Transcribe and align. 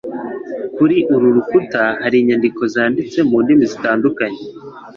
Kuri 0.75 0.97
uru 1.13 1.27
rukuta 1.35 1.83
hari 2.01 2.15
inyandiko 2.19 2.61
zanditse 2.73 3.19
mu 3.29 3.37
ndimi 3.43 3.65
zitandukanye, 3.71 4.41